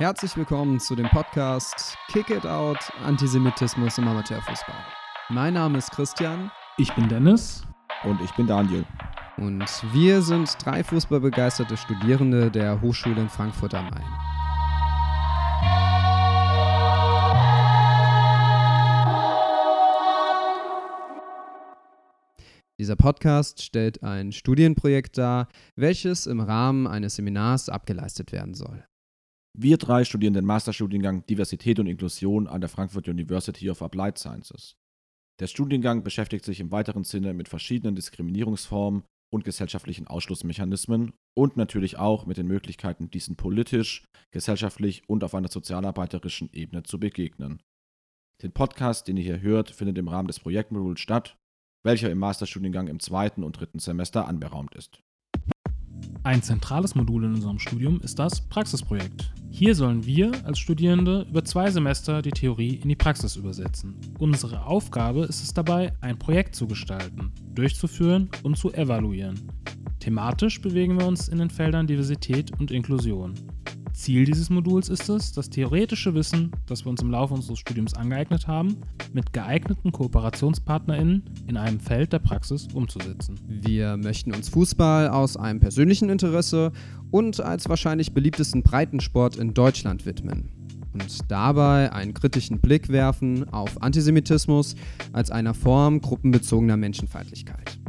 [0.00, 4.76] Herzlich willkommen zu dem Podcast Kick It Out Antisemitismus im Amateurfußball.
[5.28, 6.52] Mein Name ist Christian.
[6.76, 7.66] Ich bin Dennis.
[8.04, 8.86] Und ich bin Daniel.
[9.38, 14.04] Und wir sind drei fußballbegeisterte Studierende der Hochschule in Frankfurt am Main.
[22.78, 28.87] Dieser Podcast stellt ein Studienprojekt dar, welches im Rahmen eines Seminars abgeleistet werden soll.
[29.60, 34.76] Wir drei studieren den Masterstudiengang Diversität und Inklusion an der Frankfurt University of Applied Sciences.
[35.40, 39.02] Der Studiengang beschäftigt sich im weiteren Sinne mit verschiedenen Diskriminierungsformen
[39.32, 45.48] und gesellschaftlichen Ausschlussmechanismen und natürlich auch mit den Möglichkeiten, diesen politisch, gesellschaftlich und auf einer
[45.48, 47.60] sozialarbeiterischen Ebene zu begegnen.
[48.42, 51.36] Den Podcast, den ihr hier hört, findet im Rahmen des Projektmoduls statt
[51.84, 55.00] welcher im Masterstudiengang im zweiten und dritten Semester anberaumt ist.
[56.22, 59.32] Ein zentrales Modul in unserem Studium ist das Praxisprojekt.
[59.50, 63.96] Hier sollen wir als Studierende über zwei Semester die Theorie in die Praxis übersetzen.
[64.18, 69.40] Unsere Aufgabe ist es dabei, ein Projekt zu gestalten, durchzuführen und zu evaluieren.
[70.00, 73.34] Thematisch bewegen wir uns in den Feldern Diversität und Inklusion.
[73.98, 77.94] Ziel dieses Moduls ist es, das theoretische Wissen, das wir uns im Laufe unseres Studiums
[77.94, 78.76] angeeignet haben,
[79.12, 83.34] mit geeigneten KooperationspartnerInnen in einem Feld der Praxis umzusetzen.
[83.48, 86.70] Wir möchten uns Fußball aus einem persönlichen Interesse
[87.10, 90.48] und als wahrscheinlich beliebtesten Breitensport in Deutschland widmen
[90.92, 94.76] und dabei einen kritischen Blick werfen auf Antisemitismus
[95.12, 97.80] als einer Form gruppenbezogener Menschenfeindlichkeit,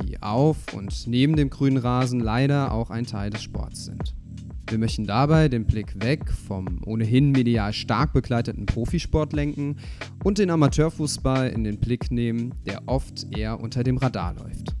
[0.00, 4.14] die auf und neben dem grünen Rasen leider auch ein Teil des Sports sind.
[4.68, 9.76] Wir möchten dabei den Blick weg vom ohnehin medial stark begleiteten Profisport lenken
[10.24, 14.74] und den Amateurfußball in den Blick nehmen, der oft eher unter dem Radar läuft.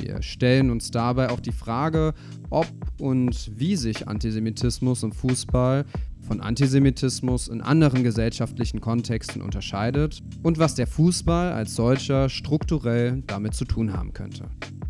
[0.00, 2.14] Wir stellen uns dabei auch die Frage,
[2.50, 2.68] ob
[3.00, 5.84] und wie sich Antisemitismus im Fußball
[6.26, 13.54] von Antisemitismus in anderen gesellschaftlichen Kontexten unterscheidet und was der Fußball als solcher strukturell damit
[13.54, 14.48] zu tun haben könnte.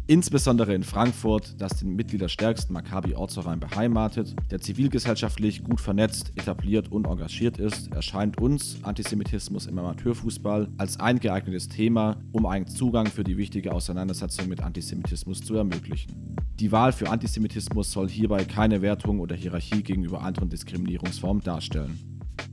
[0.09, 7.59] Insbesondere in Frankfurt, das den mitgliederstärksten Maccabi-Ortsverein beheimatet, der zivilgesellschaftlich gut vernetzt, etabliert und engagiert
[7.59, 13.37] ist, erscheint uns Antisemitismus im Amateurfußball als ein geeignetes Thema, um einen Zugang für die
[13.37, 16.37] wichtige Auseinandersetzung mit Antisemitismus zu ermöglichen.
[16.61, 21.99] Die Wahl für Antisemitismus soll hierbei keine Wertung oder Hierarchie gegenüber anderen Diskriminierungsformen darstellen.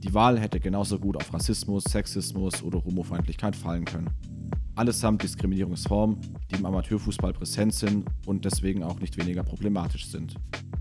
[0.02, 4.10] Die Wahl hätte genauso gut auf Rassismus, Sexismus oder Homofeindlichkeit fallen können
[4.76, 6.18] allesamt Diskriminierungsformen,
[6.50, 10.34] die im Amateurfußball präsent sind und deswegen auch nicht weniger problematisch sind.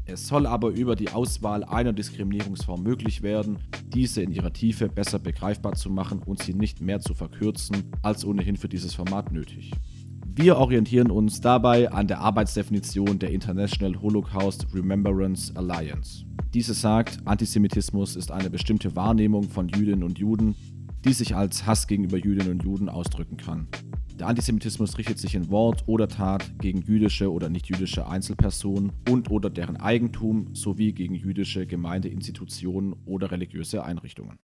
[0.05, 5.19] Es soll aber über die Auswahl einer Diskriminierungsform möglich werden, diese in ihrer Tiefe besser
[5.19, 9.71] begreifbar zu machen und sie nicht mehr zu verkürzen, als ohnehin für dieses Format nötig.
[10.35, 16.25] Wir orientieren uns dabei an der Arbeitsdefinition der International Holocaust Remembrance Alliance.
[16.55, 20.55] Diese sagt, Antisemitismus ist eine bestimmte Wahrnehmung von Jüdinnen und Juden,
[21.05, 23.67] die sich als Hass gegenüber Jüdinnen und Juden ausdrücken kann.
[24.19, 29.51] Der Antisemitismus richtet sich in Wort oder Tat gegen jüdische oder nichtjüdische Einzelpersonen und oder
[29.51, 34.39] deren Eigentum sowie gegen jüdische Gemeindeinstitutionen oder religiöse Einrichtungen.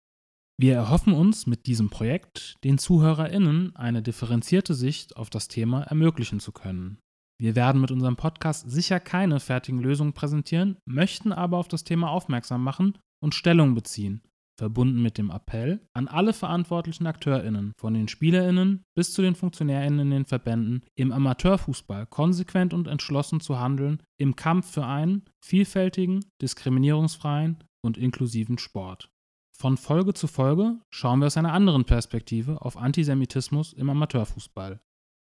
[0.57, 6.41] Wir erhoffen uns mit diesem Projekt, den ZuhörerInnen eine differenzierte Sicht auf das Thema ermöglichen
[6.41, 6.99] zu können.
[7.41, 12.11] Wir werden mit unserem Podcast sicher keine fertigen Lösungen präsentieren, möchten aber auf das Thema
[12.11, 14.23] aufmerksam machen und Stellung beziehen
[14.57, 20.01] verbunden mit dem Appell an alle verantwortlichen AkteurInnen, von den SpielerInnen bis zu den FunktionärInnen
[20.01, 26.25] in den Verbänden, im Amateurfußball konsequent und entschlossen zu handeln, im Kampf für einen vielfältigen,
[26.41, 29.11] diskriminierungsfreien und inklusiven Sport.
[29.57, 34.81] Von Folge zu Folge schauen wir aus einer anderen Perspektive auf Antisemitismus im Amateurfußball.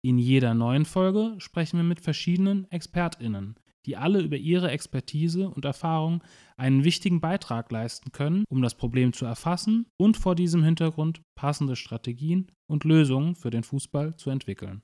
[0.03, 5.65] In jeder neuen Folge sprechen wir mit verschiedenen ExpertInnen, die alle über ihre Expertise und
[5.65, 6.23] Erfahrung
[6.56, 11.76] einen wichtigen Beitrag leisten können, um das Problem zu erfassen und vor diesem Hintergrund passende
[11.76, 14.82] Strategien und Lösungen für den Fußball zu entwickeln.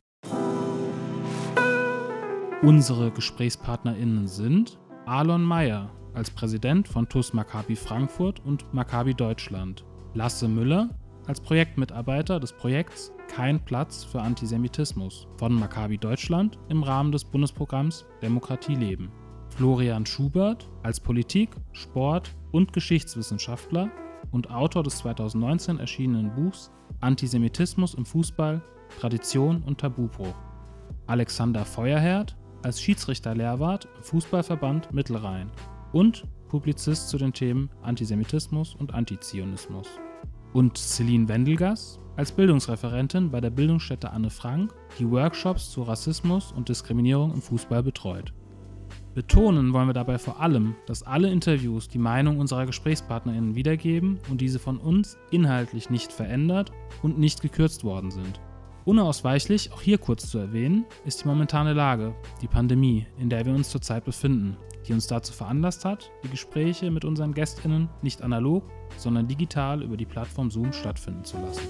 [2.62, 9.84] Unsere GesprächspartnerInnen sind Alon Meyer als Präsident von TUS Maccabi Frankfurt und Maccabi Deutschland,
[10.14, 10.88] Lasse Müller
[11.26, 18.04] als Projektmitarbeiter des Projekts Kein Platz für Antisemitismus von Maccabi Deutschland im Rahmen des Bundesprogramms
[18.22, 19.10] Demokratie leben.
[19.48, 23.90] Florian Schubert als Politik-, Sport- und Geschichtswissenschaftler
[24.30, 26.70] und Autor des 2019 erschienenen Buchs
[27.00, 28.62] Antisemitismus im Fußball,
[29.00, 30.34] Tradition und Tabubruch.
[31.06, 35.50] Alexander Feuerherd als Schiedsrichter-Lehrwart im Fußballverband Mittelrhein
[35.94, 39.88] und Publizist zu den Themen Antisemitismus und Antizionismus
[40.52, 46.68] und Celine Wendelgas als Bildungsreferentin bei der Bildungsstätte Anne Frank, die Workshops zu Rassismus und
[46.68, 48.34] Diskriminierung im Fußball betreut.
[49.14, 54.40] Betonen wollen wir dabei vor allem, dass alle Interviews die Meinung unserer GesprächspartnerInnen wiedergeben und
[54.40, 58.40] diese von uns inhaltlich nicht verändert und nicht gekürzt worden sind.
[58.86, 63.54] Unausweichlich, auch hier kurz zu erwähnen, ist die momentane Lage, die Pandemie, in der wir
[63.54, 68.70] uns zurzeit befinden, die uns dazu veranlasst hat, die Gespräche mit unseren GästInnen nicht analog,
[68.98, 71.66] sondern digital über die Plattform Zoom stattfinden zu lassen.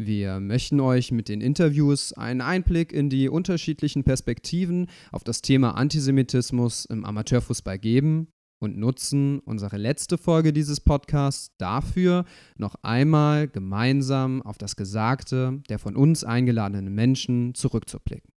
[0.00, 5.76] Wir möchten euch mit den Interviews einen Einblick in die unterschiedlichen Perspektiven auf das Thema
[5.76, 12.24] Antisemitismus im Amateurfußball geben und nutzen unsere letzte Folge dieses Podcasts dafür,
[12.56, 18.30] noch einmal gemeinsam auf das Gesagte der von uns eingeladenen Menschen zurückzublicken.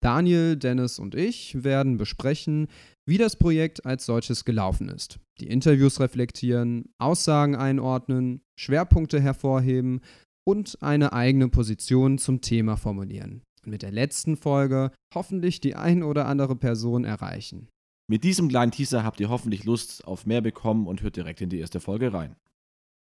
[0.00, 2.68] Daniel, Dennis und ich werden besprechen,
[3.06, 10.00] wie das Projekt als solches gelaufen ist, die Interviews reflektieren, Aussagen einordnen, Schwerpunkte hervorheben
[10.46, 13.42] und eine eigene Position zum Thema formulieren.
[13.64, 17.68] Und mit der letzten Folge hoffentlich die ein oder andere Person erreichen.
[18.10, 21.50] Mit diesem kleinen Teaser habt ihr hoffentlich Lust auf mehr bekommen und hört direkt in
[21.50, 22.36] die erste Folge rein.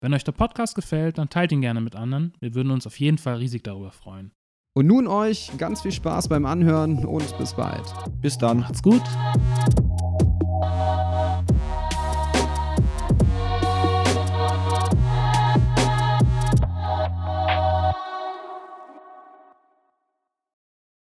[0.01, 2.33] Wenn euch der Podcast gefällt, dann teilt ihn gerne mit anderen.
[2.41, 4.33] Wir würden uns auf jeden Fall riesig darüber freuen.
[4.75, 7.85] Und nun euch ganz viel Spaß beim Anhören und bis bald.
[8.21, 8.59] Bis dann.
[8.59, 9.03] Macht's gut.